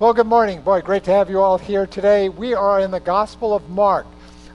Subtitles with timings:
[0.00, 0.60] Well, good morning.
[0.60, 2.28] Boy, great to have you all here today.
[2.28, 4.08] We are in the Gospel of Mark.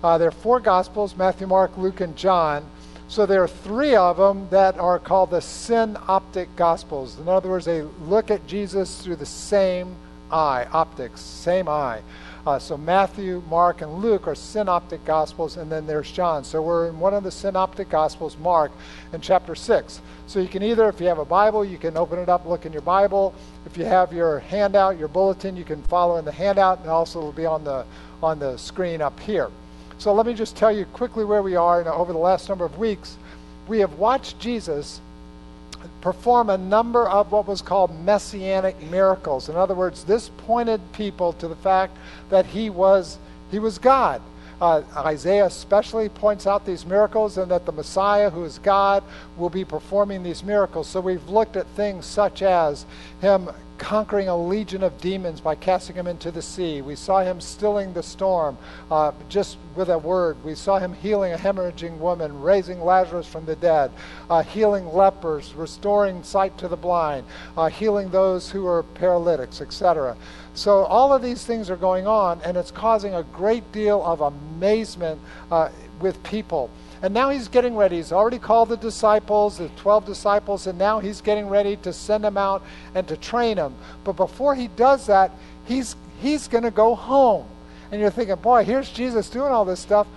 [0.04, 2.70] Uh, there are four Gospels Matthew, Mark, Luke, and John.
[3.08, 7.18] So there are three of them that are called the synoptic Gospels.
[7.18, 9.96] In other words, they look at Jesus through the same
[10.30, 12.02] eye, optics, same eye.
[12.50, 16.44] Uh, so Matthew, Mark, and Luke are synoptic gospels, and then there's John.
[16.44, 18.72] So we're in one of the synoptic gospels, Mark,
[19.14, 20.02] in chapter 6.
[20.26, 22.66] So you can either, if you have a Bible, you can open it up, look
[22.66, 23.36] in your Bible.
[23.68, 27.20] If you have your handout, your bulletin, you can follow in the handout, and also
[27.20, 27.86] it'll be on the,
[28.24, 29.52] on the screen up here.
[30.00, 31.82] So let me just tell you quickly where we are.
[31.82, 33.18] And over the last number of weeks,
[33.68, 35.02] we have watched Jesus
[36.02, 39.50] perform a number of what was called messianic miracles.
[39.50, 41.98] In other words, this pointed people to the fact
[42.30, 43.18] that he was,
[43.52, 44.22] he was God.
[44.62, 49.04] Uh, Isaiah especially points out these miracles and that the Messiah, who is God,
[49.38, 50.88] will be performing these miracles.
[50.88, 52.86] So we've looked at things such as
[53.22, 56.82] him conquering a legion of demons by casting him into the sea.
[56.82, 58.58] We saw him stilling the storm
[58.92, 60.38] uh, just with a word.
[60.44, 63.92] We saw him healing a hemorrhaging woman, raising Lazarus from the dead,
[64.30, 67.26] uh, healing lepers, restoring sight to the blind,
[67.58, 70.16] uh, healing those who are paralytics, etc.
[70.54, 74.22] So all of these things are going on, and it's causing a great deal of
[74.22, 75.70] amazement uh,
[76.02, 76.70] with people.
[77.02, 77.96] And now he's getting ready.
[77.96, 82.24] He's already called the disciples, the 12 disciples, and now he's getting ready to send
[82.24, 83.76] them out and to train them.
[84.04, 85.32] But before he does that,
[85.66, 87.46] he's, he's going to go home.
[87.92, 90.08] And you're thinking, boy, here's Jesus doing all this stuff.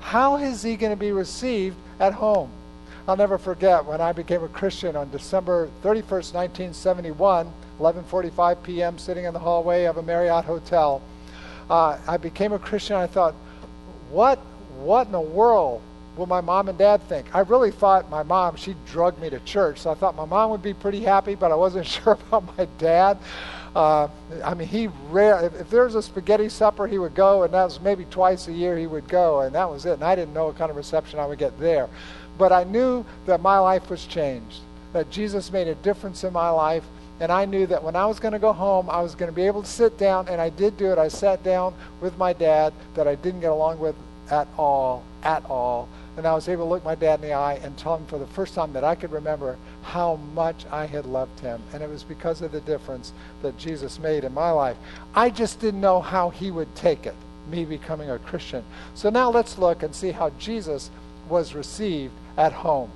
[0.00, 2.50] How is he going to be received at home?
[3.06, 9.24] I'll never forget when I became a Christian on December 31st, 1971, 11:45 p.m., sitting
[9.24, 11.02] in the hallway of a Marriott hotel.
[11.68, 12.96] Uh, I became a Christian.
[12.96, 13.34] I thought,
[14.10, 14.38] what,
[14.78, 15.82] what in the world
[16.16, 17.34] will my mom and dad think?
[17.34, 19.78] I really thought my mom, she drugged me to church.
[19.78, 22.66] So I thought my mom would be pretty happy, but I wasn't sure about my
[22.78, 23.18] dad.
[23.74, 24.08] Uh,
[24.44, 27.54] I mean, he rare, if, if there was a spaghetti supper, he would go, and
[27.54, 29.94] that was maybe twice a year he would go, and that was it.
[29.94, 31.88] And I didn't know what kind of reception I would get there.
[32.36, 34.60] But I knew that my life was changed,
[34.92, 36.84] that Jesus made a difference in my life.
[37.20, 39.34] And I knew that when I was going to go home, I was going to
[39.34, 40.98] be able to sit down, and I did do it.
[40.98, 43.94] I sat down with my dad that I didn't get along with
[44.32, 47.58] at all, at all and I was able to look my dad in the eye
[47.62, 51.06] and tell him for the first time that I could remember how much I had
[51.06, 51.62] loved him.
[51.72, 54.76] And it was because of the difference that Jesus made in my life.
[55.14, 57.14] I just didn't know how he would take it,
[57.48, 58.62] me becoming a Christian.
[58.94, 60.90] So now let's look and see how Jesus
[61.30, 62.90] was received at home.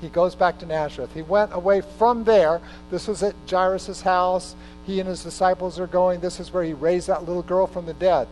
[0.00, 1.14] He goes back to Nazareth.
[1.14, 2.60] He went away from there.
[2.90, 4.54] This was at Jairus' house.
[4.86, 6.20] He and his disciples are going.
[6.20, 8.28] This is where he raised that little girl from the dead.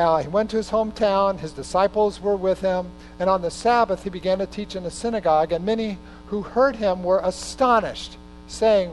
[0.00, 4.02] Uh, he went to his hometown, his disciples were with him, and on the Sabbath
[4.02, 8.16] he began to teach in the synagogue, and many who heard him were astonished,
[8.48, 8.90] saying,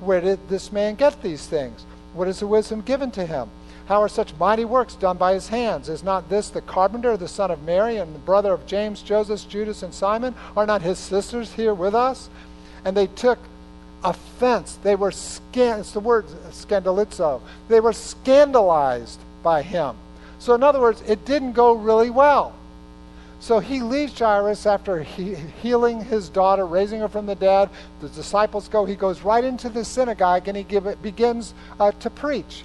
[0.00, 1.86] Where did this man get these things?
[2.12, 3.48] What is the wisdom given to him?
[3.86, 5.88] How are such mighty works done by his hands?
[5.88, 9.48] Is not this the carpenter, the son of Mary, and the brother of James, Joseph,
[9.48, 10.34] Judas, and Simon?
[10.54, 12.28] Are not his sisters here with us?
[12.84, 13.38] And they took
[14.04, 14.78] offense.
[14.82, 17.40] They were scan- it's the word scandalizo.
[17.68, 19.96] They were scandalized by him.
[20.42, 22.52] So, in other words, it didn't go really well.
[23.38, 27.70] So he leaves Jairus after he, healing his daughter, raising her from the dead.
[28.00, 28.84] The disciples go.
[28.84, 32.64] He goes right into the synagogue and he give, begins uh, to preach.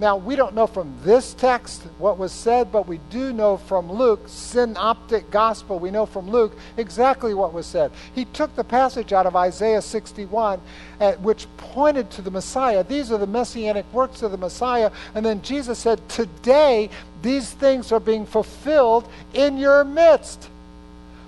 [0.00, 3.92] Now, we don't know from this text what was said, but we do know from
[3.92, 7.92] Luke, synoptic gospel, we know from Luke exactly what was said.
[8.14, 10.62] He took the passage out of Isaiah 61,
[11.00, 12.82] uh, which pointed to the Messiah.
[12.82, 14.90] These are the messianic works of the Messiah.
[15.14, 16.88] And then Jesus said, Today,
[17.20, 20.48] these things are being fulfilled in your midst.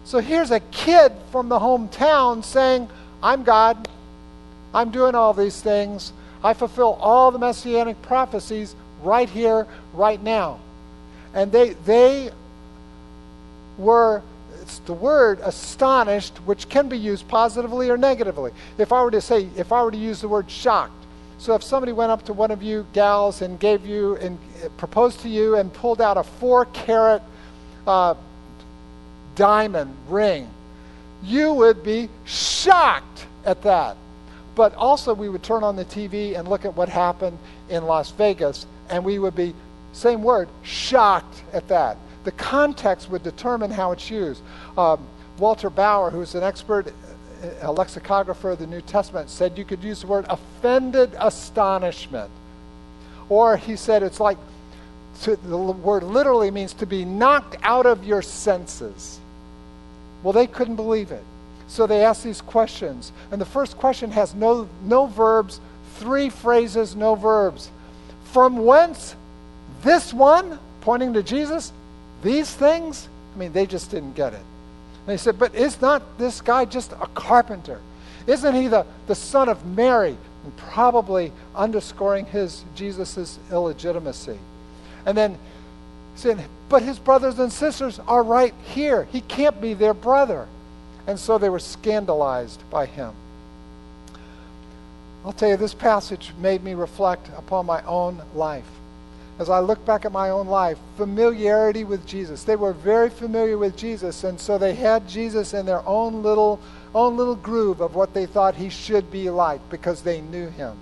[0.05, 2.89] So here's a kid from the hometown saying,
[3.23, 3.87] I'm God.
[4.73, 6.15] I'm doing all these things.
[6.45, 10.61] I fulfill all the messianic prophecies right here, right now.
[11.35, 12.31] And they, they
[13.79, 14.23] were,
[14.61, 18.53] it's the word astonished, which can be used positively or negatively.
[18.79, 20.93] If I were to say, if I were to use the word shocked,
[21.39, 24.39] so if somebody went up to one of you gals and gave you and
[24.77, 27.23] proposed to you and pulled out a four carat
[27.87, 28.15] uh,
[29.35, 30.49] diamond ring,
[31.25, 33.97] you would be shocked at that.
[34.55, 37.39] But also, we would turn on the TV and look at what happened
[37.69, 39.55] in Las Vegas, and we would be,
[39.93, 41.97] same word, shocked at that.
[42.25, 44.43] The context would determine how it's used.
[44.77, 45.07] Um,
[45.39, 46.93] Walter Bauer, who's an expert
[47.63, 52.31] a lexicographer of the New Testament, said you could use the word offended astonishment.
[53.29, 54.39] Or he said it's like,
[55.23, 59.19] to, the word literally means to be knocked out of your senses.
[60.23, 61.25] Well, they couldn't believe it.
[61.73, 63.13] So they ask these questions.
[63.31, 65.59] And the first question has no, no verbs
[65.95, 67.71] three phrases, no verbs.
[68.25, 69.17] From whence
[69.83, 71.73] this one, pointing to Jesus,
[72.23, 73.09] these things?
[73.35, 74.41] I mean, they just didn't get it.
[74.41, 77.81] And they said, But is not this guy just a carpenter?
[78.27, 80.19] Isn't he the, the son of Mary?
[80.45, 84.39] And probably underscoring his Jesus' illegitimacy.
[85.07, 85.39] And then
[86.17, 86.39] saying,
[86.69, 89.09] But his brothers and sisters are right here.
[89.11, 90.49] He can't be their brother.
[91.07, 93.13] And so they were scandalized by him.
[95.25, 98.69] I'll tell you, this passage made me reflect upon my own life.
[99.39, 102.45] As I look back at my own life, familiarity with Jesus.
[102.45, 106.61] They were very familiar with Jesus, and so they had Jesus in their own little,
[106.95, 110.77] own little groove of what they thought he should be like because they knew him.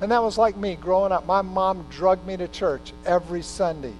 [0.00, 1.24] And that was like me growing up.
[1.26, 3.94] My mom drugged me to church every Sunday.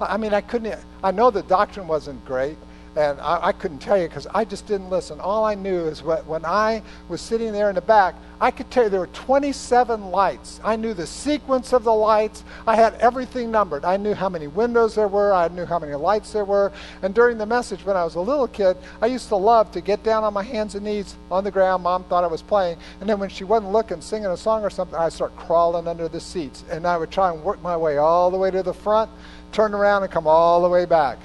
[0.00, 2.56] I mean, I couldn't, I know the doctrine wasn't great,
[2.96, 5.20] and I, I couldn't tell you because I just didn't listen.
[5.20, 8.70] All I knew is what, when I was sitting there in the back, I could
[8.70, 10.60] tell you there were 27 lights.
[10.64, 12.42] I knew the sequence of the lights.
[12.66, 13.84] I had everything numbered.
[13.84, 15.32] I knew how many windows there were.
[15.32, 16.72] I knew how many lights there were.
[17.02, 19.80] And during the message, when I was a little kid, I used to love to
[19.80, 21.82] get down on my hands and knees on the ground.
[21.82, 22.78] Mom thought I was playing.
[23.00, 26.08] And then when she wasn't looking, singing a song or something, I'd start crawling under
[26.08, 26.64] the seats.
[26.70, 29.10] And I would try and work my way all the way to the front,
[29.52, 31.18] turn around, and come all the way back.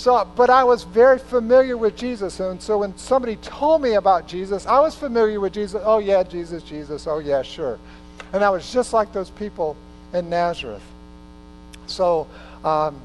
[0.00, 2.40] So, but I was very familiar with Jesus.
[2.40, 5.82] And so when somebody told me about Jesus, I was familiar with Jesus.
[5.84, 7.06] Oh, yeah, Jesus, Jesus.
[7.06, 7.78] Oh, yeah, sure.
[8.32, 9.76] And I was just like those people
[10.14, 10.82] in Nazareth.
[11.86, 12.26] So,
[12.64, 12.98] um,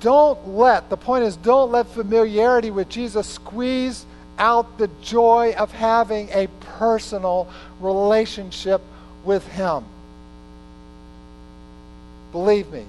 [0.00, 4.06] don't let, the point is, don't let familiarity with Jesus squeeze
[4.38, 7.50] out the joy of having a personal
[7.80, 8.80] relationship
[9.24, 9.84] with Him.
[12.32, 12.86] Believe me,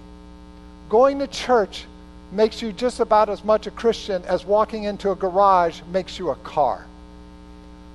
[0.88, 1.84] going to church
[2.32, 6.30] makes you just about as much a Christian as walking into a garage makes you
[6.30, 6.86] a car.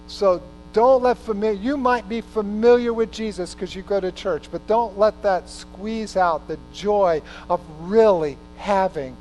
[0.07, 0.43] So
[0.73, 4.67] don't let familiar, you might be familiar with Jesus because you go to church, but
[4.67, 9.17] don't let that squeeze out the joy of really having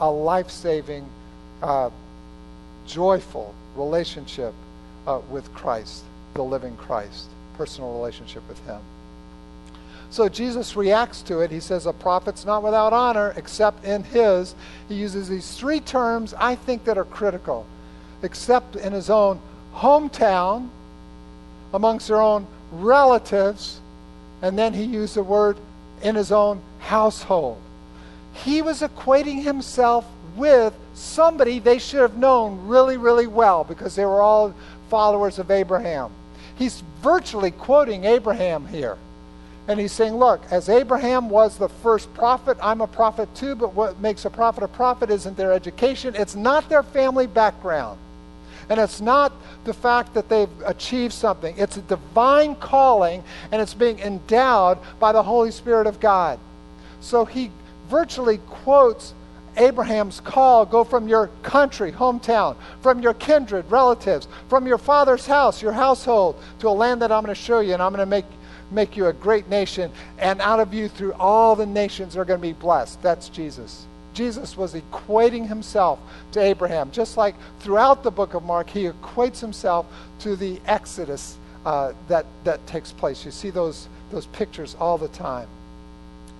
[0.00, 1.06] a life saving,
[1.62, 1.90] uh,
[2.86, 4.52] joyful relationship
[5.06, 6.02] uh, with Christ,
[6.34, 8.80] the living Christ, personal relationship with Him.
[10.10, 11.50] So Jesus reacts to it.
[11.50, 14.54] He says, A prophet's not without honor except in his.
[14.88, 17.66] He uses these three terms I think that are critical
[18.22, 19.40] except in his own
[19.74, 20.68] hometown,
[21.72, 23.80] amongst their own relatives,
[24.42, 25.58] and then he used the word
[26.02, 27.60] in his own household.
[28.32, 30.06] He was equating himself
[30.36, 34.54] with somebody they should have known really, really well because they were all
[34.88, 36.10] followers of Abraham.
[36.56, 38.98] He's virtually quoting Abraham here.
[39.68, 43.74] And he's saying, look, as Abraham was the first prophet, I'm a prophet too, but
[43.74, 47.98] what makes a prophet a prophet isn't their education, it's not their family background.
[48.68, 49.32] And it's not
[49.64, 51.54] the fact that they've achieved something.
[51.56, 53.22] It's a divine calling,
[53.52, 56.38] and it's being endowed by the Holy Spirit of God.
[57.00, 57.50] So he
[57.88, 59.14] virtually quotes
[59.56, 65.62] Abraham's call go from your country, hometown, from your kindred, relatives, from your father's house,
[65.62, 68.06] your household, to a land that I'm going to show you, and I'm going to
[68.06, 68.26] make
[68.70, 72.40] make you a great nation, and out of you through all the nations are going
[72.40, 73.00] to be blessed.
[73.02, 73.86] That's Jesus.
[74.14, 75.98] Jesus was equating himself
[76.32, 76.90] to Abraham.
[76.90, 79.86] Just like throughout the book of Mark, he equates himself
[80.20, 81.36] to the Exodus
[81.66, 83.24] uh, that, that takes place.
[83.24, 85.48] You see those, those pictures all the time.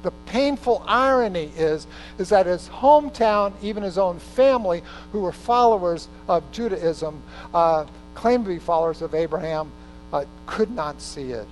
[0.03, 1.87] The painful irony is,
[2.19, 7.23] is that his hometown, even his own family, who were followers of Judaism,
[7.53, 9.71] uh, claimed to be followers of Abraham,
[10.13, 11.47] uh, could not see it.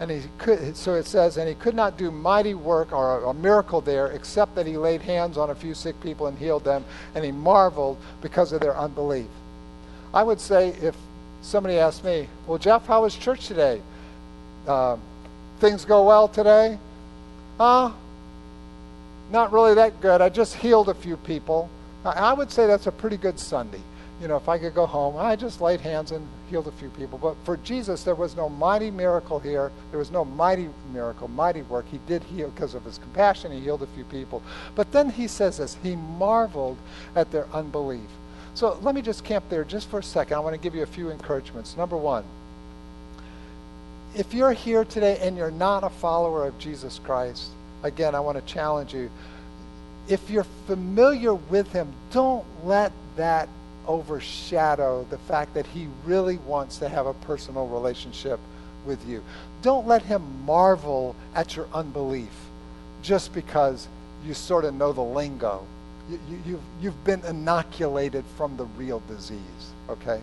[0.00, 3.34] And he could, so it says, and he could not do mighty work or a,
[3.34, 6.84] miracle there except that he laid hands on a few sick people and healed them,
[7.14, 9.28] and he marveled because of their unbelief.
[10.14, 10.96] I would say if
[11.42, 13.82] somebody asked me, well, Jeff, how was church today?
[14.66, 14.96] Uh,
[15.58, 16.78] things go well today?
[17.58, 17.92] Uh,
[19.30, 20.22] not really that good.
[20.22, 21.68] I just healed a few people.
[22.04, 23.82] I would say that's a pretty good Sunday
[24.20, 26.90] you know, if I could go home, I just laid hands and healed a few
[26.90, 27.18] people.
[27.18, 29.72] But for Jesus, there was no mighty miracle here.
[29.90, 31.86] There was no mighty miracle, mighty work.
[31.90, 33.50] He did heal because of his compassion.
[33.50, 34.42] He healed a few people.
[34.74, 36.76] But then he says this He marveled
[37.16, 38.08] at their unbelief.
[38.52, 40.36] So let me just camp there just for a second.
[40.36, 41.76] I want to give you a few encouragements.
[41.76, 42.24] Number one,
[44.14, 47.50] if you're here today and you're not a follower of Jesus Christ,
[47.82, 49.10] again, I want to challenge you.
[50.08, 53.48] If you're familiar with him, don't let that
[53.86, 58.38] overshadow the fact that he really wants to have a personal relationship
[58.86, 59.22] with you.
[59.62, 62.32] Don't let him marvel at your unbelief
[63.02, 63.88] just because
[64.24, 65.66] you sort of know the lingo.
[66.08, 70.20] You, you, you've, you've been inoculated from the real disease, okay?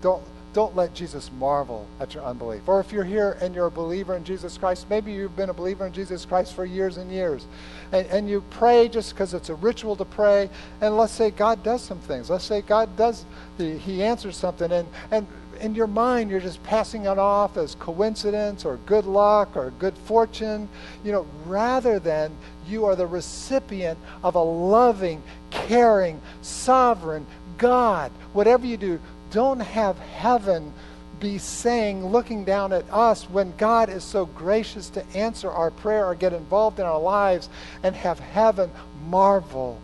[0.00, 2.68] Don't, don't let Jesus marvel at your unbelief.
[2.68, 5.54] Or if you're here and you're a believer in Jesus Christ, maybe you've been a
[5.54, 7.46] believer in Jesus Christ for years and years,
[7.92, 11.62] and, and you pray just because it's a ritual to pray, and let's say God
[11.62, 12.30] does some things.
[12.30, 13.24] Let's say God does,
[13.58, 15.26] the, He answers something, and, and
[15.60, 19.96] in your mind you're just passing it off as coincidence or good luck or good
[19.98, 20.68] fortune,
[21.04, 22.32] you know, rather than
[22.66, 27.26] you are the recipient of a loving, caring, sovereign
[27.58, 28.10] God.
[28.32, 30.72] Whatever you do, don't have heaven
[31.20, 36.06] be saying, looking down at us when God is so gracious to answer our prayer
[36.06, 37.48] or get involved in our lives
[37.82, 38.70] and have heaven
[39.08, 39.78] marvel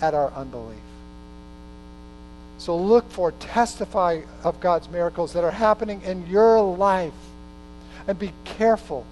[0.00, 0.78] at our unbelief.
[2.58, 7.12] So look for, testify of God's miracles that are happening in your life.
[8.08, 9.04] And be careful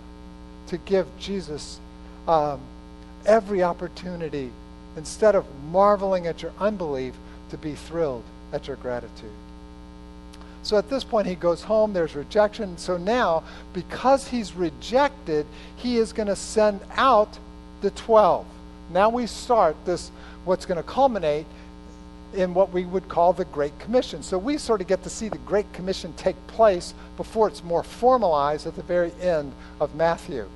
[0.69, 1.81] to give Jesus
[2.29, 2.61] um,
[3.27, 4.51] every opportunity,
[4.97, 7.15] instead of marveling at your unbelief,
[7.51, 8.25] to be thrilled
[8.55, 9.33] at your gratitude.
[10.63, 11.93] So at this point, he goes home.
[11.93, 12.79] There's rejection.
[12.79, 13.43] So now,
[13.75, 15.45] because he's rejected,
[15.77, 17.39] he is going to send out
[17.83, 18.47] the 12.
[18.91, 20.11] Now we start this,
[20.47, 21.45] what's going to culminate
[22.33, 24.23] in what we would call the Great Commission.
[24.23, 27.83] So we sort of get to see the Great Commission take place before it's more
[27.83, 30.49] formalized at the very end of Matthew.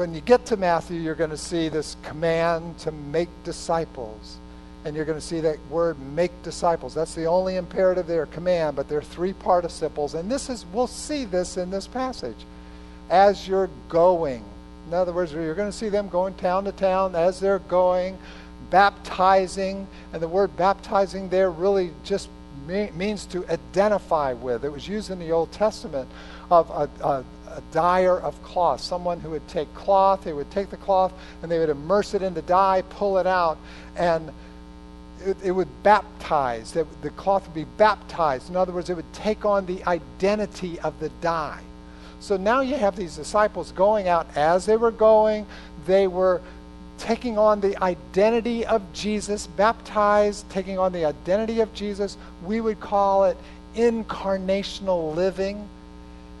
[0.00, 4.38] When you get to Matthew, you're going to see this command to make disciples.
[4.86, 6.94] And you're going to see that word make disciples.
[6.94, 10.14] That's the only imperative there, command, but there are three participles.
[10.14, 12.46] And this is, we'll see this in this passage.
[13.10, 14.42] As you're going,
[14.88, 18.16] in other words, you're going to see them going town to town as they're going,
[18.70, 19.86] baptizing.
[20.14, 22.30] And the word baptizing there really just
[22.66, 24.64] means to identify with.
[24.64, 26.08] It was used in the Old Testament
[26.50, 30.70] of a, a, a dyer of cloth, someone who would take cloth, they would take
[30.70, 31.12] the cloth
[31.42, 33.58] and they would immerse it in the dye, pull it out,
[33.96, 34.32] and
[35.24, 36.72] it, it would baptize.
[36.72, 38.48] The, the cloth would be baptized.
[38.50, 41.62] In other words, it would take on the identity of the dye.
[42.20, 45.46] So now you have these disciples going out as they were going.
[45.86, 46.42] They were
[47.00, 52.16] taking on the identity of Jesus, baptized, taking on the identity of Jesus.
[52.44, 53.36] We would call it
[53.74, 55.68] incarnational living.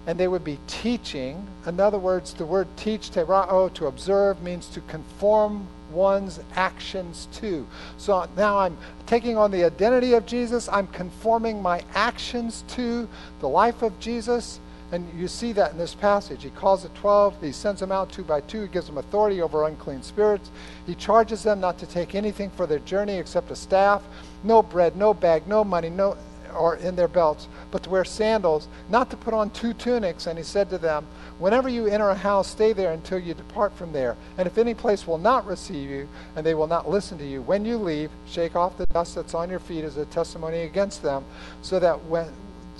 [0.06, 1.46] And they would be teaching.
[1.66, 7.66] In other words, the word teach, terao, to observe, means to conform one's actions to.
[7.98, 8.76] So now I'm
[9.06, 10.68] taking on the identity of Jesus.
[10.68, 13.08] I'm conforming my actions to
[13.40, 14.60] the life of Jesus.
[14.92, 16.42] And you see that in this passage.
[16.42, 17.40] He calls the 12.
[17.40, 18.62] He sends them out two by two.
[18.62, 20.50] He gives them authority over unclean spirits.
[20.86, 24.02] He charges them not to take anything for their journey except a staff,
[24.42, 26.16] no bread, no bag, no money, no
[26.54, 30.26] or in their belts, but to wear sandals, not to put on two tunics.
[30.26, 31.06] And he said to them,
[31.38, 34.16] Whenever you enter a house, stay there until you depart from there.
[34.36, 37.42] And if any place will not receive you, and they will not listen to you,
[37.42, 41.02] when you leave, shake off the dust that's on your feet as a testimony against
[41.02, 41.24] them,
[41.62, 42.28] so that when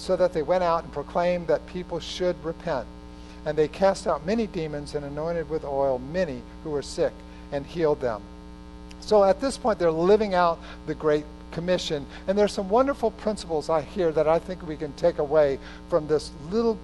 [0.01, 2.87] so that they went out and proclaimed that people should repent.
[3.45, 7.13] And they cast out many demons and anointed with oil many who were sick
[7.53, 8.23] and healed them.
[9.01, 12.07] So at this point, they're living out the Great Commission.
[12.27, 16.07] And there's some wonderful principles I hear that I think we can take away from
[16.07, 16.79] this little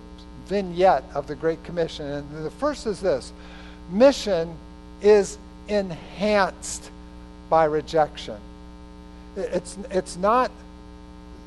[0.47, 2.07] vignette of the Great Commission.
[2.07, 3.33] And the first is this
[3.91, 4.55] mission
[5.01, 6.91] is enhanced
[7.49, 8.37] by rejection.
[9.37, 10.51] It's, it's not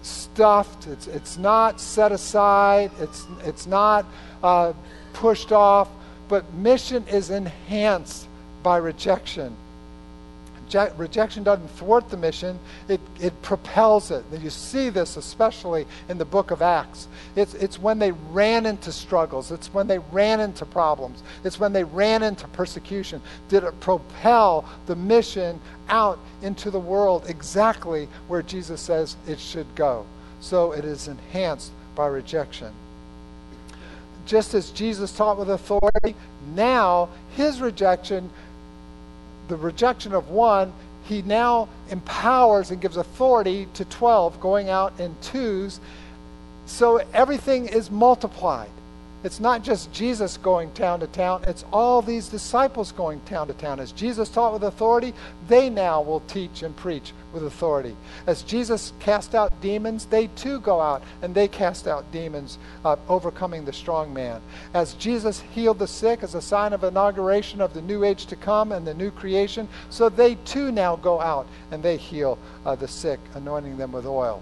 [0.01, 0.88] stuffed.
[0.88, 2.91] It's, it's not set aside.
[3.00, 4.06] It's, it's not
[4.44, 4.74] uh,
[5.13, 5.89] pushed off.
[6.27, 8.27] But mission is enhanced
[8.62, 9.56] by rejection.
[10.98, 14.24] Rejection doesn't thwart the mission, it, it propels it.
[14.32, 17.08] You see this especially in the book of Acts.
[17.36, 21.74] It's, it's when they ran into struggles, it's when they ran into problems, it's when
[21.74, 23.22] they ran into persecution.
[23.48, 25.60] Did it propel the mission
[25.90, 30.06] out into the world exactly where Jesus says it should go.
[30.42, 32.72] So it is enhanced by rejection.
[34.26, 36.16] Just as Jesus taught with authority,
[36.56, 38.30] now his rejection,
[39.50, 40.72] the rejection of one,
[41.03, 45.79] he now empowers and gives authority to 12 going out in twos.
[46.65, 48.70] So everything is multiplied.
[49.22, 53.54] It's not just Jesus going town to town, it's all these disciples going town to
[53.54, 53.82] town.
[53.82, 55.14] As Jesus taught with authority,
[55.48, 57.98] they now will teach and preach with authority.
[58.28, 62.96] As Jesus cast out demons, they too go out and they cast out demons, uh,
[63.10, 64.42] overcoming the strong man.
[64.74, 68.38] As Jesus healed the sick as a sign of inauguration of the new age to
[68.38, 72.74] come and the new creation, so they too now go out and they heal uh,
[72.74, 74.42] the sick, anointing them with oil.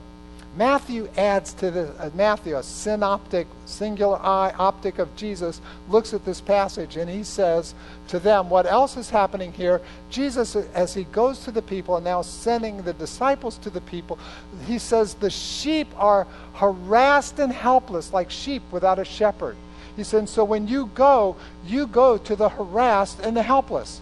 [0.58, 6.26] Matthew adds to the uh, Matthew a synoptic, singular eye optic of Jesus looks at
[6.26, 7.76] this passage and he says
[8.08, 9.82] to them, what else is happening here?
[10.10, 14.18] Jesus, as he goes to the people and now sending the disciples to the people,
[14.66, 19.56] he says the sheep are harassed and helpless like sheep without a shepherd.
[19.96, 21.36] He said, so when you go,
[21.68, 24.02] you go to the harassed and the helpless.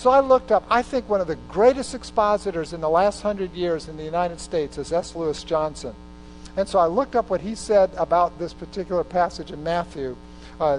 [0.00, 3.52] So I looked up, I think one of the greatest expositors in the last hundred
[3.52, 5.14] years in the United States is S.
[5.14, 5.94] Lewis Johnson.
[6.56, 10.16] And so I looked up what he said about this particular passage in Matthew.
[10.58, 10.78] Uh,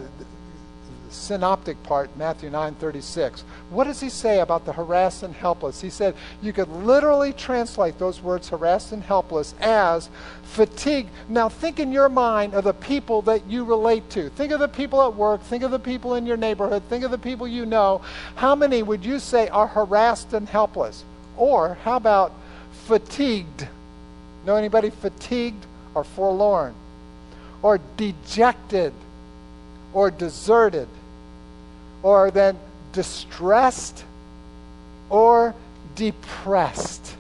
[1.12, 3.44] synoptic part, Matthew 9:36.
[3.70, 5.82] What does he say about the harassed and helpless?
[5.82, 10.10] He said you could literally translate those words harassed and helpless as
[10.44, 11.08] fatigue.
[11.30, 14.30] Now think in your mind of the people that you relate to.
[14.30, 17.12] Think of the people at work, think of the people in your neighborhood, think of
[17.12, 18.02] the people you know.
[18.36, 21.04] How many would you say are harassed and helpless?
[21.38, 22.34] Or how about
[22.88, 23.68] fatigued?
[24.46, 26.74] Know anybody fatigued or forlorn?
[27.62, 28.94] Or dejected?
[29.94, 30.88] Or deserted?
[32.04, 32.58] Or then
[32.94, 34.04] distressed
[35.10, 35.56] or
[35.96, 37.16] depressed.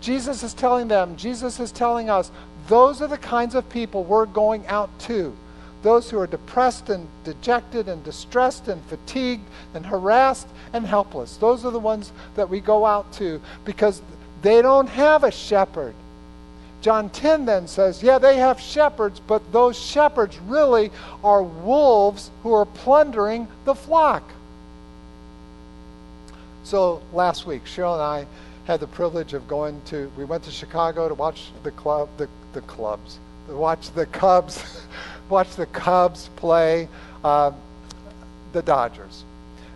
[0.00, 2.30] Jesus is telling them, Jesus is telling us,
[2.68, 5.34] those are the kinds of people we're going out to.
[5.82, 11.36] Those who are depressed and dejected and distressed and fatigued and harassed and helpless.
[11.36, 14.02] Those are the ones that we go out to because
[14.42, 15.94] they don't have a shepherd.
[16.80, 20.90] John 10 then says, yeah, they have shepherds, but those shepherds really
[21.24, 24.22] are wolves who are plundering the flock.
[26.62, 28.26] So last week, Cheryl and I
[28.66, 32.28] had the privilege of going to, we went to Chicago to watch the club, the,
[32.52, 33.18] the clubs,
[33.48, 34.82] to watch the Cubs,
[35.28, 36.86] watch the Cubs play
[37.24, 37.50] uh,
[38.52, 39.24] the Dodgers.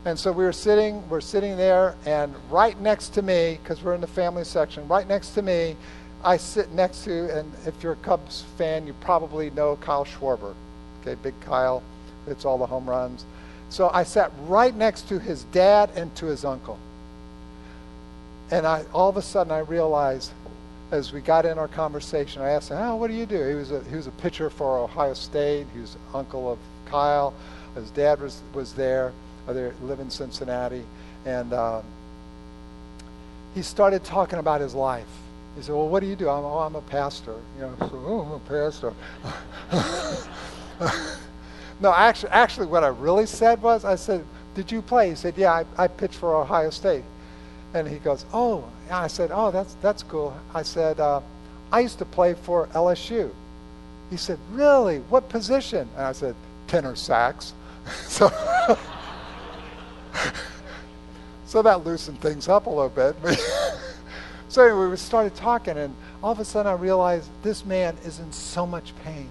[0.05, 3.95] And so we were sitting, we're sitting there, and right next to me, because we're
[3.95, 5.77] in the family section, right next to me
[6.25, 10.55] I sit next to, and if you're a Cubs fan, you probably know Kyle Schwarber.
[11.01, 11.83] Okay, big Kyle,
[12.27, 13.25] hits all the home runs.
[13.71, 16.79] So I sat right next to his dad and to his uncle.
[18.51, 20.31] And I, all of a sudden, I realized
[20.93, 23.55] as we got in our conversation, I asked him, "Oh, what do you do?" He
[23.55, 25.67] was a he was a pitcher for Ohio State.
[25.73, 27.33] He was uncle of Kyle.
[27.75, 29.13] His dad was was there.
[29.49, 30.85] They live in Cincinnati,
[31.25, 31.83] and um,
[33.55, 35.09] he started talking about his life
[35.57, 36.29] he said, well, what do you do?
[36.29, 37.37] I'm, oh, I'm a pastor.
[37.57, 38.93] You know, so, oh, I'm a pastor.
[41.81, 45.11] no, actually, actually, what I really said was, I said, did you play?
[45.11, 47.05] He said, yeah, I, I pitched for Ohio State.
[47.75, 48.65] And he goes, oh.
[48.87, 50.35] And I said, oh, that's, that's cool.
[50.55, 51.21] I said, uh,
[51.71, 53.31] I used to play for LSU.
[54.11, 54.99] He said, really?
[55.01, 55.89] What position?
[55.97, 56.35] And I said,
[56.67, 57.53] tenor sax.
[58.07, 58.29] so,
[61.47, 63.17] so that loosened things up a little bit.
[64.53, 68.19] So anyway, we started talking, and all of a sudden I realized this man is
[68.19, 69.31] in so much pain.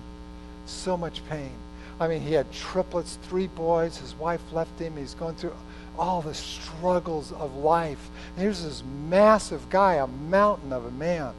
[0.65, 1.51] So much pain.
[1.99, 3.97] I mean, he had triplets, three boys.
[3.97, 4.97] His wife left him.
[4.97, 5.53] He's going through
[5.95, 8.09] all the struggles of life.
[8.33, 11.33] And here's this massive guy, a mountain of a man.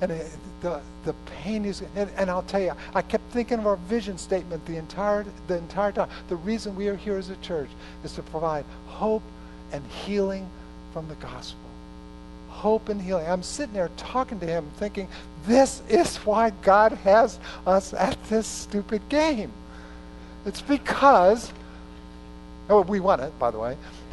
[0.00, 0.28] And it,
[0.60, 4.18] the, the pain is, and, and, I'll tell you, I kept thinking of our vision
[4.18, 6.08] statement the entire, the entire time.
[6.26, 7.70] The reason we are here as a church
[8.02, 9.22] is to provide hope
[9.70, 10.50] and healing
[10.92, 11.61] from the gospel
[12.62, 13.26] hope and healing.
[13.28, 15.08] I'm sitting there talking to him thinking,
[15.48, 19.50] this is why God has us at this stupid game.
[20.46, 21.52] It's because,
[22.70, 23.76] oh, we won it, by the way.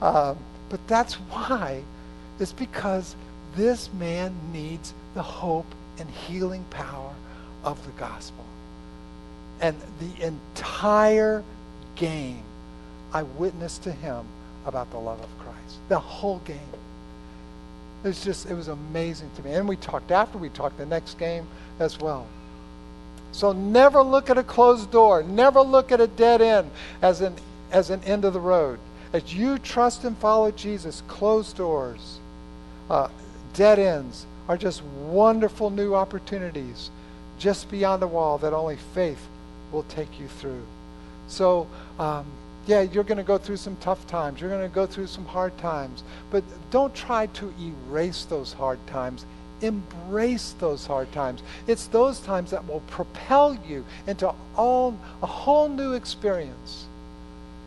[0.00, 1.82] um, but that's why.
[2.38, 3.16] It's because
[3.56, 5.66] this man needs the hope
[5.98, 7.14] and healing power
[7.64, 8.44] of the gospel.
[9.60, 11.42] And the entire
[11.96, 12.44] game,
[13.12, 14.24] I witnessed to him
[14.66, 15.37] about the love of Christ
[15.88, 16.58] the whole game.
[18.04, 19.52] It was just, it was amazing to me.
[19.52, 21.46] And we talked after we talked the next game
[21.80, 22.26] as well.
[23.32, 25.22] So never look at a closed door.
[25.22, 26.70] Never look at a dead end
[27.02, 27.34] as an,
[27.70, 28.78] as an end of the road.
[29.12, 32.18] As you trust and follow Jesus, closed doors,
[32.88, 33.08] uh,
[33.54, 36.90] dead ends are just wonderful new opportunities
[37.38, 39.26] just beyond the wall that only faith
[39.72, 40.62] will take you through.
[41.28, 42.26] So, um,
[42.68, 44.42] yeah, you're going to go through some tough times.
[44.42, 46.02] You're going to go through some hard times.
[46.30, 49.24] But don't try to erase those hard times.
[49.62, 51.42] Embrace those hard times.
[51.66, 56.84] It's those times that will propel you into all, a whole new experience.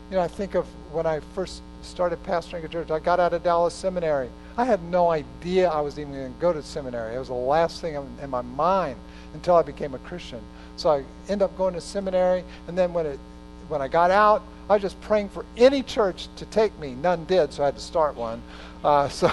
[0.08, 3.32] You know, I think of when I first started pastoring a church, I got out
[3.32, 4.28] of Dallas Seminary.
[4.56, 7.16] I had no idea I was even going to go to seminary.
[7.16, 8.96] It was the last thing in my mind
[9.34, 10.40] until I became a Christian.
[10.76, 13.18] So I ended up going to seminary, and then when it
[13.68, 16.94] when I got out, I was just praying for any church to take me.
[16.94, 18.42] None did, so I had to start one.
[18.82, 19.30] Uh, so,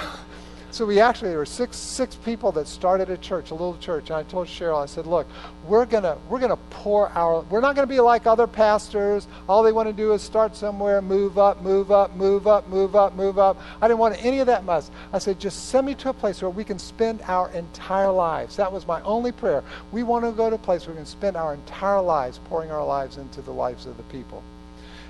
[0.69, 4.09] so we actually there were six six people that started a church, a little church.
[4.09, 5.27] And I told Cheryl, I said, look,
[5.65, 9.29] we're gonna we're gonna pour our we're not gonna be like other pastors.
[9.47, 12.97] All they want to do is start somewhere, move up, move up, move up, move
[12.97, 13.57] up, move up.
[13.81, 14.91] I didn't want any of that mess.
[15.13, 18.57] I said, just send me to a place where we can spend our entire lives.
[18.57, 19.63] That was my only prayer.
[19.93, 22.71] We want to go to a place where we can spend our entire lives pouring
[22.71, 24.43] our lives into the lives of the people.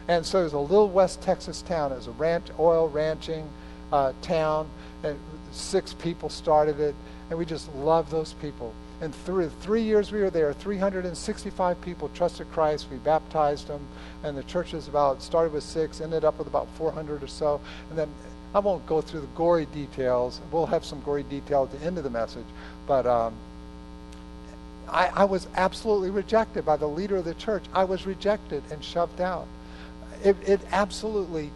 [0.10, 1.92] And so it was a little West Texas town.
[1.92, 3.48] It was a ranch, oil ranching
[3.94, 4.68] uh, town,
[5.04, 5.20] and
[5.52, 6.96] six people started it,
[7.30, 8.74] and we just loved those people.
[9.02, 12.88] And through three years we were there, 365 people trusted Christ.
[12.92, 13.86] We baptized them,
[14.24, 17.62] and the church was about started with six, ended up with about 400 or so.
[17.92, 18.10] And then
[18.56, 20.42] I won't go through the gory details.
[20.52, 22.48] We'll have some gory detail at the end of the message,
[22.88, 23.06] but.
[23.06, 23.36] Um,
[24.92, 27.64] I, I was absolutely rejected by the leader of the church.
[27.76, 29.46] I was rejected and shoved out.
[30.24, 31.52] It, it absolutely,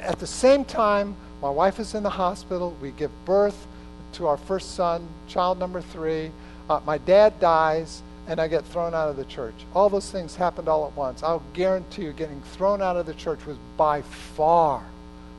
[0.00, 2.76] at the same time, my wife is in the hospital.
[2.80, 3.66] We give birth
[4.14, 6.30] to our first son, child number three.
[6.68, 9.54] Uh, my dad dies, and I get thrown out of the church.
[9.74, 11.22] All those things happened all at once.
[11.22, 14.84] I'll guarantee you, getting thrown out of the church was by far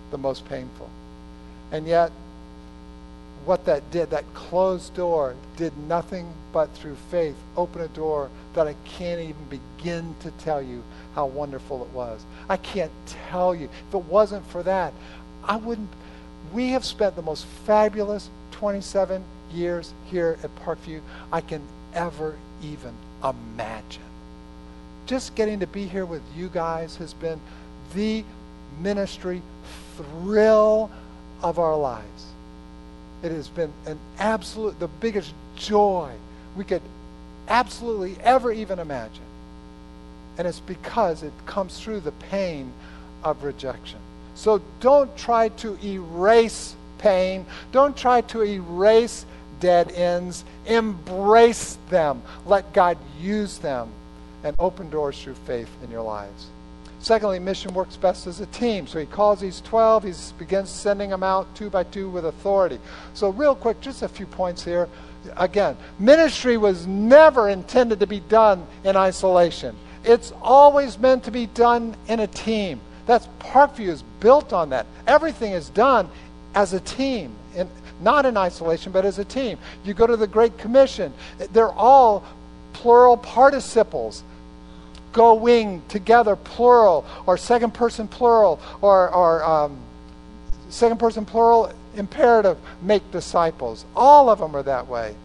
[0.10, 0.90] the most painful.
[1.72, 2.12] And yet,
[3.46, 8.68] what that did, that closed door, did nothing but through faith open a door that
[8.68, 10.84] I can't even begin to tell you
[11.16, 12.26] how wonderful it was.
[12.50, 13.70] I can't tell you.
[13.88, 14.94] If it wasn't for that,
[15.44, 15.90] I wouldn't.
[16.54, 21.62] We have spent the most fabulous 27 years here at Parkview I can
[21.94, 24.04] ever even imagine.
[25.06, 27.40] Just getting to be here with you guys has been
[27.94, 28.24] the
[28.82, 29.42] ministry
[29.98, 30.90] thrill
[31.42, 32.26] of our lives.
[33.24, 36.12] It has been an absolute, the biggest joy
[36.56, 36.82] we could
[37.52, 39.24] absolutely ever even imagine.
[40.38, 42.72] And it's because it comes through the pain
[43.24, 44.00] of rejection.
[44.36, 47.46] So don't try to erase pain.
[47.74, 49.26] Don't try to erase
[49.60, 50.46] dead ends.
[50.66, 52.24] Embrace them.
[52.46, 53.90] Let God use them
[54.44, 56.48] and open doors through faith in your lives.
[57.00, 58.88] Secondly, mission works best as a team.
[58.88, 62.80] So he calls these 12, he begins sending them out two by two with authority.
[63.16, 64.88] So, real quick, just a few points here.
[65.38, 71.46] Again, ministry was never intended to be done in isolation, it's always meant to be
[71.46, 72.82] done in a team.
[73.06, 74.86] That's Parkview is built on that.
[75.06, 76.10] Everything is done
[76.56, 77.36] as a team,
[78.02, 79.58] not in isolation, but as a team.
[79.84, 81.14] You go to the Great Commission,
[81.52, 82.24] they're all
[82.74, 84.24] plural participles
[85.12, 89.78] going together, plural, or second person plural, or, or um,
[90.70, 93.86] second person plural imperative, make disciples.
[93.96, 95.16] All of them are that way.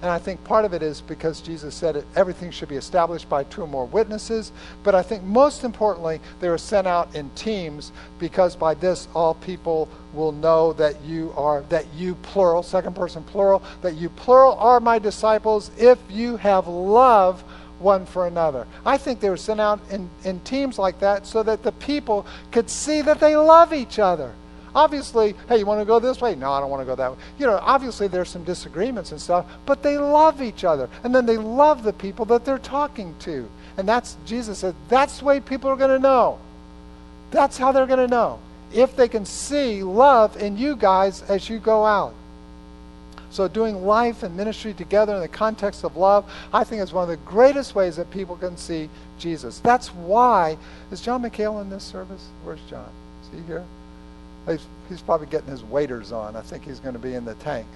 [0.00, 3.28] And I think part of it is because Jesus said it, everything should be established
[3.28, 4.52] by two or more witnesses.
[4.84, 9.34] But I think most importantly, they were sent out in teams because by this all
[9.34, 14.54] people will know that you are, that you plural, second person plural, that you plural
[14.54, 17.42] are my disciples if you have love
[17.80, 18.68] one for another.
[18.86, 22.24] I think they were sent out in, in teams like that so that the people
[22.52, 24.32] could see that they love each other.
[24.78, 26.36] Obviously, hey, you want to go this way?
[26.36, 27.18] No, I don't want to go that way.
[27.36, 30.88] You know, obviously there's some disagreements and stuff, but they love each other.
[31.02, 33.50] And then they love the people that they're talking to.
[33.76, 36.38] And that's, Jesus said, that's the way people are going to know.
[37.32, 38.38] That's how they're going to know.
[38.72, 42.14] If they can see love in you guys as you go out.
[43.30, 47.02] So, doing life and ministry together in the context of love, I think is one
[47.02, 48.88] of the greatest ways that people can see
[49.18, 49.58] Jesus.
[49.58, 50.56] That's why.
[50.92, 52.28] Is John McHale in this service?
[52.44, 52.88] Where's John?
[53.24, 53.64] Is he here?
[54.48, 56.36] He's, he's probably getting his waders on.
[56.36, 57.66] I think he's going to be in the tank.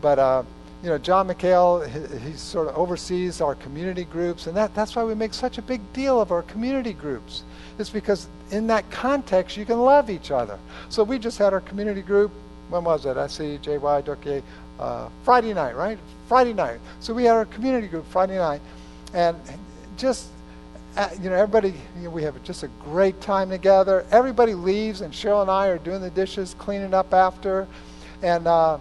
[0.00, 0.42] But, uh,
[0.82, 4.94] you know, John McHale, he, he, sort of oversees our community groups, and that, that's
[4.94, 7.42] why we make such a big deal of our community groups.
[7.78, 10.58] It's because in that context, you can love each other.
[10.90, 12.32] So we just had our community group.
[12.68, 13.16] When was it?
[13.16, 13.26] I
[14.78, 15.98] uh, Friday night, right?
[16.28, 16.80] Friday night.
[17.00, 18.60] So we had our community group Friday night,
[19.12, 19.36] and
[19.96, 20.28] just
[20.96, 24.06] uh, you know, everybody, you know, we have just a great time together.
[24.10, 27.66] Everybody leaves, and Cheryl and I are doing the dishes, cleaning up after.
[28.22, 28.78] And uh,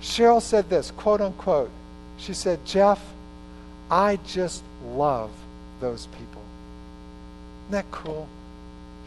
[0.00, 1.70] Cheryl said this, quote unquote.
[2.16, 3.02] She said, Jeff,
[3.90, 5.30] I just love
[5.80, 6.42] those people.
[7.68, 8.28] Isn't that cool?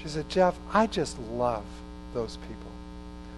[0.01, 1.65] She said, Jeff, I just love
[2.13, 2.71] those people.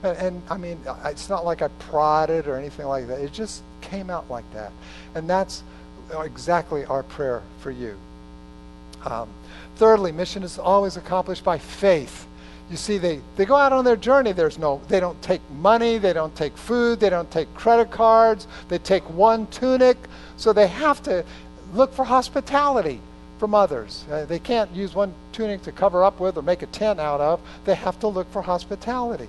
[0.04, 3.20] And, and, I mean, it's not like I prodded or anything like that.
[3.20, 4.72] It just came out like that.
[5.14, 5.64] And that's
[6.12, 7.98] exactly our prayer for you.
[9.06, 9.30] Um,
[9.76, 12.28] thirdly, mission is always accomplished by faith.
[12.70, 14.32] You see, they, they go out on their journey.
[14.32, 18.48] There's no, they don't take money, they don't take food, they don't take credit cards,
[18.70, 19.98] they take one tunic.
[20.38, 21.24] So they have to
[21.74, 23.02] look for hospitality
[23.38, 24.06] from others.
[24.10, 27.22] Uh, they can't use one tunic to cover up with or make a tent out
[27.22, 27.40] of.
[27.66, 29.28] They have to look for hospitality.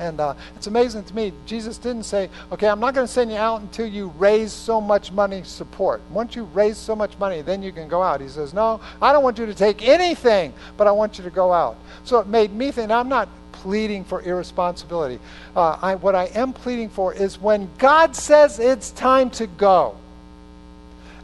[0.00, 3.30] And uh, it's amazing to me, Jesus didn't say, okay, I'm not going to send
[3.30, 6.00] you out until you raise so much money support.
[6.10, 8.22] Once you raise so much money, then you can go out.
[8.22, 11.30] He says, no, I don't want you to take anything, but I want you to
[11.30, 11.76] go out.
[12.04, 15.18] So it made me think, I'm not pleading for irresponsibility.
[15.54, 19.96] Uh, I, what I am pleading for is when God says it's time to go.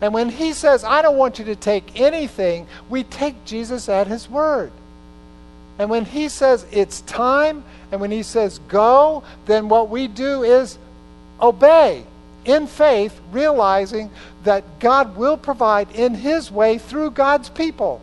[0.03, 4.07] And when he says, I don't want you to take anything, we take Jesus at
[4.07, 4.71] his word.
[5.79, 10.43] And when he says it's time, and when he says go, then what we do
[10.43, 10.79] is
[11.41, 12.05] obey
[12.45, 14.11] in faith, realizing
[14.45, 18.01] that God will provide in his way through God's people.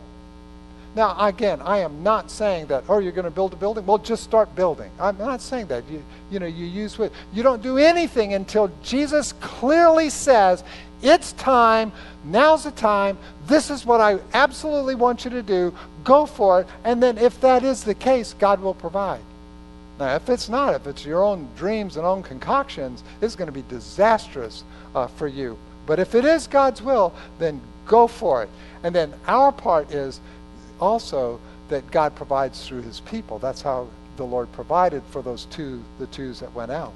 [0.94, 3.84] Now, again, I am not saying that, oh, you're going to build a building?
[3.84, 4.90] Well, just start building.
[5.00, 5.82] I'm not saying that.
[5.90, 6.98] You, you know, you use
[7.32, 10.62] you don't do anything until Jesus clearly says,
[11.04, 11.92] it's time,
[12.24, 16.66] now's the time, this is what I absolutely want you to do, go for it,
[16.84, 19.20] and then if that is the case, God will provide.
[19.98, 23.52] Now, if it's not, if it's your own dreams and own concoctions, it's going to
[23.52, 24.64] be disastrous
[24.94, 25.56] uh, for you.
[25.86, 28.48] But if it is God's will, then go for it.
[28.82, 30.20] And then our part is
[30.80, 31.38] also
[31.68, 33.38] that God provides through his people.
[33.38, 36.92] That's how the Lord provided for those two, the twos that went out.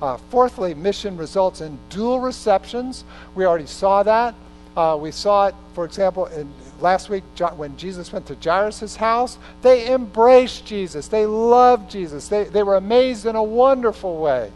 [0.00, 3.04] Uh, fourthly, mission results in dual receptions.
[3.34, 4.34] We already saw that.
[4.76, 7.24] Uh, we saw it, for example, in last week
[7.56, 9.38] when Jesus went to Jairus' house.
[9.62, 11.08] They embraced Jesus.
[11.08, 12.28] They loved Jesus.
[12.28, 14.52] They, they were amazed in a wonderful way.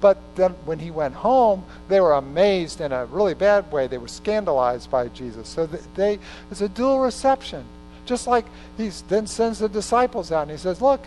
[0.00, 3.86] But then when he went home, they were amazed in a really bad way.
[3.86, 5.48] They were scandalized by Jesus.
[5.48, 6.18] So they,
[6.50, 7.64] it's a dual reception.
[8.04, 8.44] Just like
[8.76, 11.04] he then sends the disciples out and he says, Look,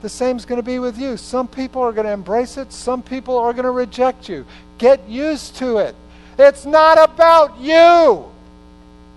[0.00, 1.16] the same is going to be with you.
[1.16, 4.46] Some people are going to embrace it, some people are going to reject you.
[4.78, 5.94] Get used to it.
[6.38, 8.26] It's not about you,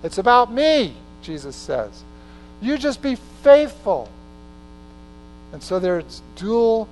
[0.03, 2.03] it's about me, Jesus says.
[2.61, 4.09] You just be faithful.
[5.53, 6.87] And so there's dual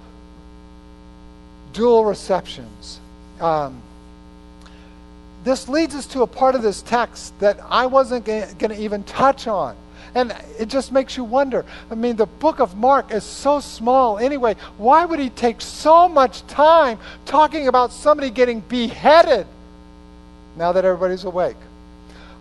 [1.73, 2.99] dual receptions.
[3.39, 3.82] Um,
[5.43, 9.04] this leads us to a part of this text that I wasn't going to even
[9.04, 9.75] touch on.
[10.15, 11.65] And it just makes you wonder.
[11.91, 14.55] I mean, the book of Mark is so small anyway.
[14.77, 19.45] Why would he take so much time talking about somebody getting beheaded
[20.55, 21.57] now that everybody's awake?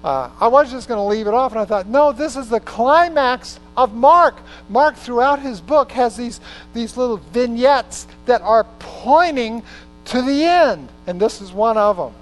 [0.02, 2.48] Uh, I was just going to leave it off, and I thought, no, this is
[2.48, 4.36] the climax of Mark.
[4.68, 6.40] Mark, throughout his book, has these,
[6.72, 9.62] these little vignettes that are pointing
[10.06, 12.12] to the end, and this is one of them.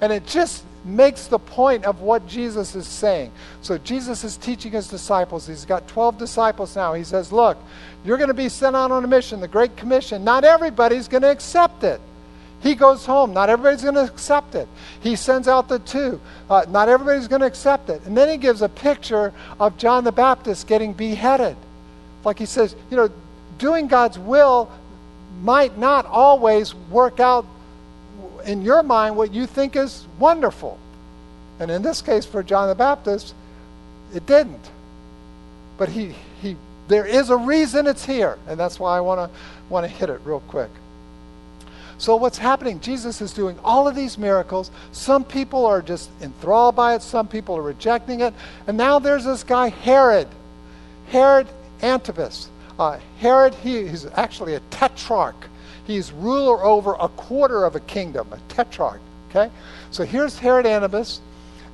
[0.00, 3.30] And it just makes the point of what Jesus is saying.
[3.60, 5.46] So Jesus is teaching his disciples.
[5.46, 6.94] He's got 12 disciples now.
[6.94, 7.58] He says, Look,
[8.04, 10.24] you're going to be sent out on a mission, the Great Commission.
[10.24, 12.00] Not everybody's going to accept it.
[12.60, 13.32] He goes home.
[13.32, 14.68] Not everybody's going to accept it.
[15.00, 16.20] He sends out the two.
[16.50, 18.04] Uh, not everybody's going to accept it.
[18.04, 21.56] And then he gives a picture of John the Baptist getting beheaded.
[22.24, 23.10] Like he says, you know,
[23.58, 24.70] doing God's will
[25.42, 27.46] might not always work out
[28.48, 30.78] in your mind what you think is wonderful.
[31.60, 33.34] And in this case, for John the Baptist,
[34.14, 34.70] it didn't.
[35.76, 36.56] But he, he,
[36.88, 40.08] there is a reason it's here, and that's why I want to want to hit
[40.08, 40.70] it real quick.
[41.98, 42.80] So what's happening?
[42.80, 44.70] Jesus is doing all of these miracles.
[44.92, 47.02] Some people are just enthralled by it.
[47.02, 48.32] Some people are rejecting it.
[48.66, 50.28] And now there's this guy Herod,
[51.08, 51.48] Herod
[51.82, 52.48] Antipas.
[52.78, 55.48] Uh, Herod, he, he's actually a tetrarch.
[55.88, 59.00] He's ruler over a quarter of a kingdom, a tetrarch.
[59.30, 59.50] Okay?
[59.90, 61.22] So here's Herod Antipas.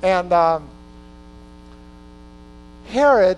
[0.01, 0.69] And um,
[2.87, 3.37] Herod,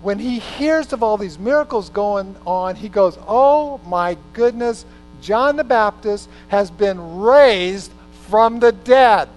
[0.00, 4.86] when he hears of all these miracles going on, he goes, Oh my goodness,
[5.20, 7.92] John the Baptist has been raised
[8.28, 9.28] from the dead.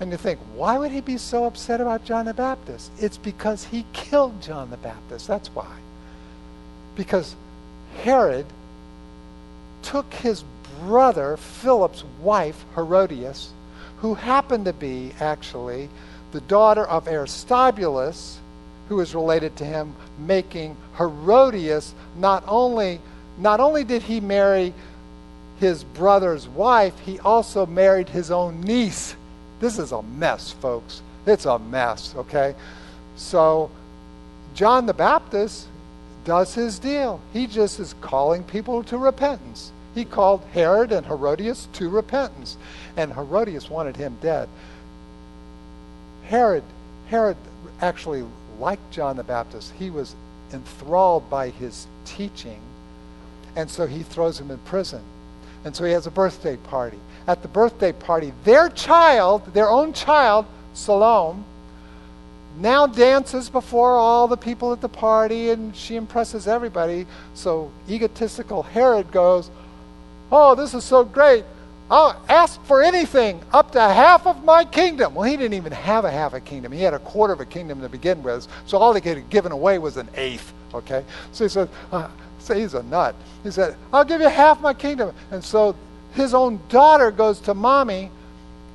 [0.00, 2.90] And you think, why would he be so upset about John the Baptist?
[2.98, 5.28] It's because he killed John the Baptist.
[5.28, 5.76] That's why.
[6.96, 7.36] Because
[8.02, 8.46] Herod
[9.82, 10.44] took his
[10.80, 13.50] brother, Philip's wife, Herodias,
[13.98, 15.88] who happened to be actually
[16.32, 18.38] the daughter of Aristobulus,
[18.88, 23.00] who is related to him, making Herodias not only
[23.38, 24.74] not only did he marry
[25.58, 29.16] his brother's wife, he also married his own niece.
[29.60, 31.00] This is a mess, folks.
[31.24, 32.54] It's a mess, okay?
[33.16, 33.70] So
[34.54, 35.66] John the Baptist
[36.24, 37.20] does his deal.
[37.32, 39.72] He just is calling people to repentance.
[39.94, 42.56] He called Herod and Herodias to repentance,
[42.96, 44.48] and Herodias wanted him dead.
[46.24, 46.64] Herod,
[47.08, 47.36] Herod
[47.80, 48.24] actually
[48.58, 49.72] liked John the Baptist.
[49.78, 50.14] He was
[50.52, 52.60] enthralled by his teaching,
[53.54, 55.02] and so he throws him in prison.
[55.64, 56.98] And so he has a birthday party.
[57.26, 61.44] At the birthday party, their child, their own child, Salome,
[62.58, 67.06] now dances before all the people at the party and she impresses everybody.
[67.34, 69.50] So egotistical Herod goes,
[70.30, 71.44] Oh, this is so great.
[71.90, 75.14] I'll ask for anything up to half of my kingdom.
[75.14, 76.72] Well, he didn't even have a half a kingdom.
[76.72, 78.48] He had a quarter of a kingdom to begin with.
[78.66, 80.54] So all he could have given away was an eighth.
[80.72, 81.04] Okay?
[81.32, 83.14] So he said, uh, say he's a nut.
[83.42, 85.14] He said, I'll give you half my kingdom.
[85.30, 85.76] And so
[86.14, 88.10] his own daughter goes to mommy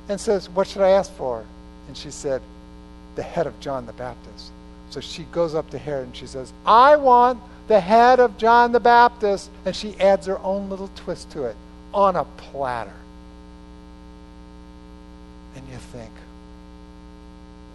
[0.08, 1.44] and says, What should I ask for?
[1.88, 2.40] And she said,
[3.18, 4.52] The head of John the Baptist.
[4.90, 8.70] So she goes up to Herod and she says, I want the head of John
[8.70, 9.50] the Baptist.
[9.64, 11.56] And she adds her own little twist to it
[11.92, 12.94] on a platter.
[15.56, 16.12] And you think,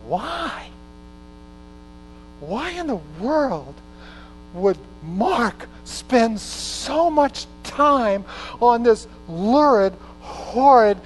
[0.07, 0.69] why?
[2.39, 3.75] Why in the world
[4.53, 8.23] would Mark spend so much time
[8.61, 10.99] on this lurid, horrid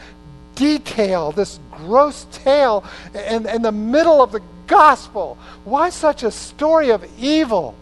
[0.58, 5.38] detail, this gross tale in, in the middle of the gospel?
[5.64, 7.76] Why such a story of evil?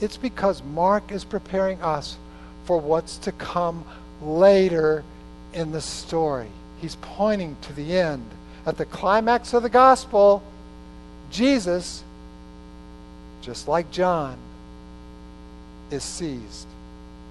[0.00, 2.16] It's because Mark is preparing us
[2.64, 3.84] for what's to come
[4.22, 5.02] later
[5.54, 6.48] in the story.
[6.80, 8.28] He's pointing to the end.
[8.66, 10.42] At the climax of the gospel,
[11.30, 12.04] Jesus
[13.48, 14.36] just like John,
[15.90, 16.66] is seized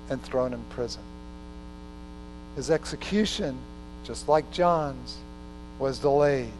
[0.10, 1.02] and thrown in prison.
[2.56, 3.58] His execution,
[4.08, 5.18] just like John's,
[5.80, 6.54] was delayed.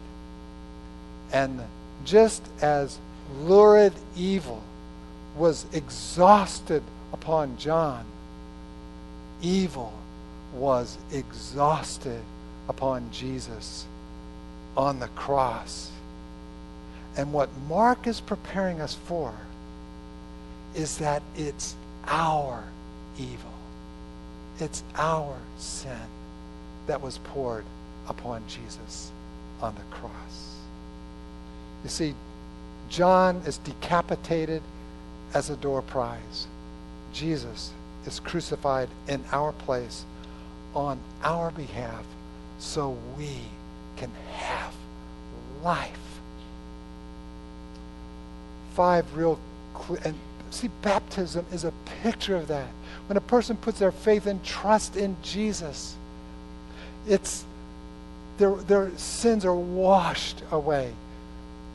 [1.32, 1.62] And
[2.04, 2.98] just as
[3.40, 4.62] lurid evil
[5.34, 8.04] was exhausted upon John,
[9.40, 9.94] evil
[10.52, 12.20] was exhausted
[12.68, 13.86] upon Jesus
[14.76, 15.90] on the cross.
[17.16, 19.32] And what Mark is preparing us for
[20.74, 21.74] is that it's
[22.06, 22.62] our
[23.18, 23.50] evil.
[24.60, 26.17] It's our sin
[26.88, 27.64] that was poured
[28.08, 29.12] upon Jesus
[29.62, 30.56] on the cross.
[31.84, 32.14] You see,
[32.88, 34.62] John is decapitated
[35.32, 36.46] as a door prize.
[37.12, 37.72] Jesus
[38.06, 40.04] is crucified in our place
[40.74, 42.04] on our behalf
[42.58, 43.36] so we
[43.96, 44.72] can have
[45.62, 45.98] life.
[48.74, 49.38] Five real
[50.04, 50.14] and
[50.50, 51.72] See, baptism is a
[52.02, 52.68] picture of that.
[53.06, 55.96] When a person puts their faith and trust in Jesus,
[57.08, 57.44] it's
[58.38, 60.92] their, their sins are washed away.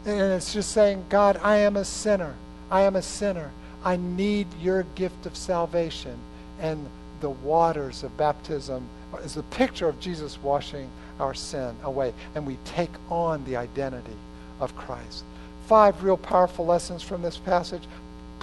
[0.06, 2.36] And it's just saying, God, I am a sinner.
[2.72, 3.52] I am a sinner.
[3.84, 6.18] I need your gift of salvation.
[6.60, 6.88] And
[7.22, 8.88] the waters of baptism
[9.24, 12.14] is a picture of Jesus washing our sin away.
[12.36, 14.16] And we take on the identity
[14.60, 15.24] of Christ.
[15.68, 17.84] Five real powerful lessons from this passage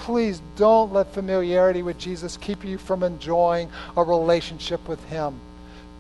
[0.01, 5.39] please don't let familiarity with Jesus keep you from enjoying a relationship with Him.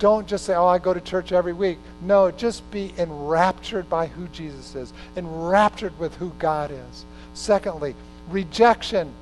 [0.00, 1.78] Don't just say, Oh, I go to church every week.
[2.00, 7.04] No, just be enraptured by who Jesus is, enraptured with who God is.
[7.34, 7.94] Secondly,
[8.30, 9.12] rejection,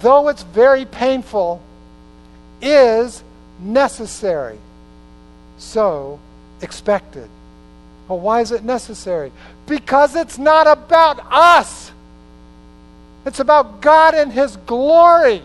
[0.00, 1.60] though it's very painful,
[2.62, 3.24] is
[3.58, 4.58] necessary.
[5.58, 6.20] So,
[6.62, 7.28] expected.
[8.06, 9.32] Well, why is it necessary?
[9.66, 11.90] Because it's not about us.
[13.26, 15.42] It's about God and His glory.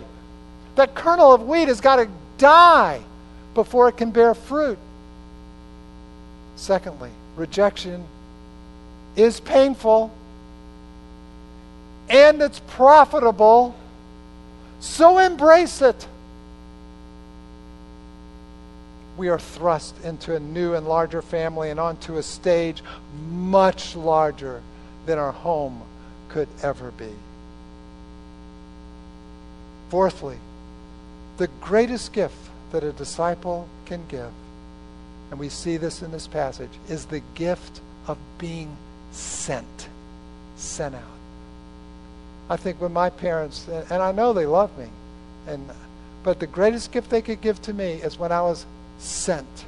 [0.75, 3.01] That kernel of wheat has got to die
[3.53, 4.77] before it can bear fruit.
[6.55, 8.05] Secondly, rejection
[9.15, 10.11] is painful
[12.09, 13.75] and it's profitable,
[14.79, 16.07] so embrace it.
[19.15, 22.83] We are thrust into a new and larger family and onto a stage
[23.29, 24.61] much larger
[25.05, 25.81] than our home
[26.29, 27.13] could ever be.
[29.89, 30.37] Fourthly,
[31.37, 32.35] the greatest gift
[32.73, 34.31] that a disciple can give,
[35.31, 38.75] and we see this in this passage, is the gift of being
[39.12, 39.88] sent,
[40.57, 41.01] sent out.
[42.49, 44.88] I think when my parents, and I know they love me,
[45.47, 45.69] and
[46.23, 48.65] but the greatest gift they could give to me is when I was
[48.97, 49.65] sent.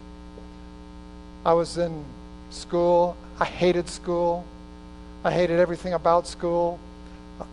[1.46, 2.04] I was in
[2.50, 3.16] school.
[3.40, 4.46] I hated school.
[5.24, 6.80] I hated everything about school.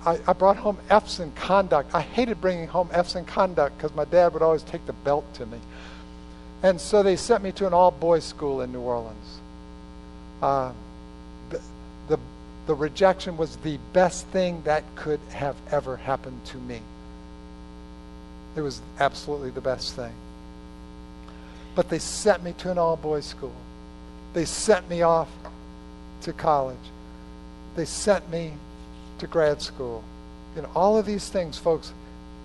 [0.07, 1.95] I, I brought home F's in conduct.
[1.95, 5.33] I hated bringing home F's in conduct because my dad would always take the belt
[5.35, 5.59] to me.
[6.63, 9.41] And so they sent me to an all boys school in New Orleans.
[10.41, 10.73] Uh,
[11.51, 11.61] the,
[12.09, 12.19] the,
[12.67, 16.81] the rejection was the best thing that could have ever happened to me.
[18.55, 20.13] It was absolutely the best thing.
[21.75, 23.55] But they sent me to an all boys school.
[24.35, 25.29] They sent me off
[26.23, 26.77] to college.
[27.75, 28.53] They sent me
[29.23, 30.03] to grad school.
[30.57, 31.93] and all of these things, folks,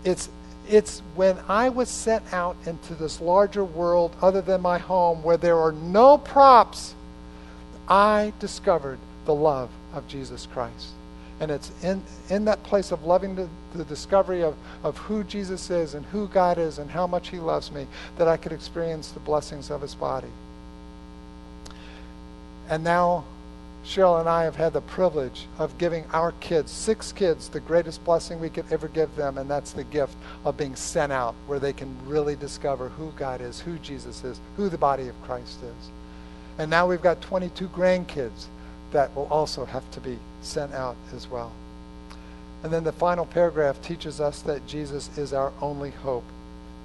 [0.05, 0.29] it's
[0.69, 5.37] it's when I was sent out into this larger world other than my home where
[5.37, 6.93] there are no props,
[7.87, 10.89] I discovered the love of Jesus Christ.
[11.39, 15.69] And it's in, in that place of loving the, the discovery of, of who Jesus
[15.69, 19.11] is and who God is and how much He loves me that I could experience
[19.11, 20.31] the blessings of His body.
[22.69, 23.23] And now,
[23.87, 28.03] Cheryl and I have had the privilege of giving our kids, six kids, the greatest
[28.03, 31.57] blessing we could ever give them, and that's the gift of being sent out where
[31.57, 35.59] they can really discover who God is, who Jesus is, who the body of Christ
[35.63, 35.89] is.
[36.57, 38.47] And now we've got 22 grandkids
[38.91, 41.53] that will also have to be sent out as well.
[42.63, 46.25] And then the final paragraph teaches us that Jesus is our only hope.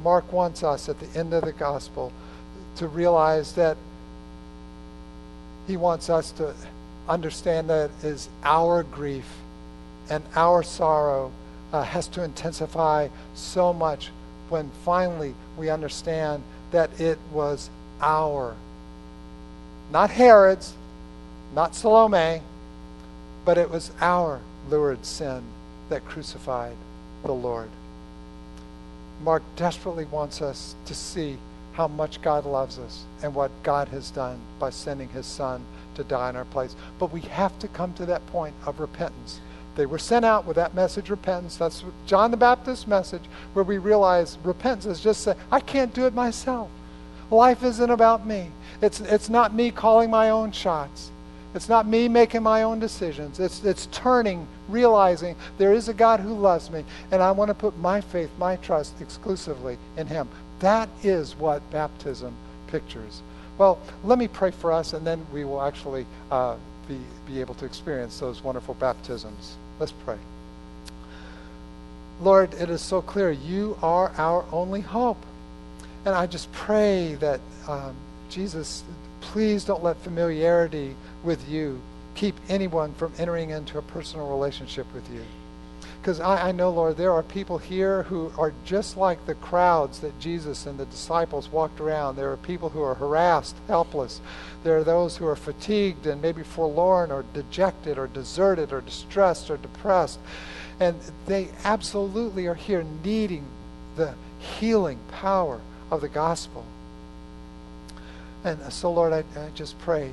[0.05, 2.13] Mark wants us at the end of the gospel
[2.77, 3.77] to realize that
[5.67, 6.55] he wants us to
[7.09, 9.27] understand that is our grief
[10.09, 11.33] and our sorrow
[11.73, 14.11] uh, has to intensify so much
[14.49, 18.55] when finally we understand that it was our,
[19.91, 20.75] not Herod's,
[21.55, 22.43] not Salome,
[23.45, 25.43] but it was our lurid sin
[25.89, 26.77] that crucified
[27.25, 27.71] the Lord.
[29.23, 31.39] Mark desperately wants us to see
[31.73, 36.05] how much God loves us and what God has done by sending his son to
[36.05, 36.75] die in our place.
[36.99, 39.41] But we have to come to that point of repentance.
[39.75, 41.57] They were sent out with that message, repentance.
[41.57, 43.25] That's John the Baptist's message,
[43.55, 46.71] where we realize repentance is just saying, I can't do it myself.
[47.31, 48.51] Life isn't about me.
[48.83, 51.11] It's, it's not me calling my own shots.
[51.55, 53.39] It's not me making my own decisions.
[53.39, 57.55] It's, it's turning, realizing there is a God who loves me, and I want to
[57.55, 60.29] put my faith, my trust exclusively in Him.
[60.61, 62.35] That is what baptism
[62.69, 63.23] pictures.
[63.59, 66.57] Well, let me pray for us, and then we will actually uh,
[66.89, 69.57] be, be able to experience those wonderful baptisms.
[69.79, 70.19] Let's pray.
[72.21, 75.25] Lord, it is so clear you are our only hope.
[76.05, 77.95] And I just pray that, um,
[78.29, 78.83] Jesus,
[79.21, 81.81] please don't let familiarity with you
[82.15, 85.25] keep anyone from entering into a personal relationship with you.
[86.03, 90.01] Because I, I, know, Lord, there are people here who are just like the crowds
[90.01, 92.17] that Jesus and the disciples walked around.
[92.17, 94.21] There are people who are harassed, helpless.
[94.65, 99.49] There are those who are fatigued and maybe forlorn or dejected or deserted or distressed
[99.49, 100.19] or depressed.
[100.81, 103.45] And they absolutely are here needing
[103.95, 106.65] the healing power of the gospel.
[108.43, 110.11] And so, Lord, I, I just pray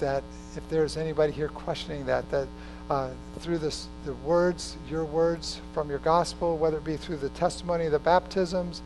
[0.00, 0.24] that
[0.56, 2.48] if there's anybody here questioning that, that
[2.90, 7.30] uh, through this, the words, your words from your gospel, whether it be through the
[7.30, 8.82] testimony of the baptisms,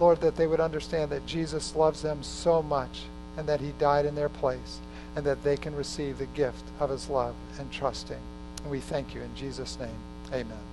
[0.00, 3.02] Lord, that they would understand that Jesus loves them so much
[3.36, 4.80] and that he died in their place
[5.16, 8.20] and that they can receive the gift of his love and trusting.
[8.62, 9.90] And we thank you in Jesus' name.
[10.32, 10.71] Amen.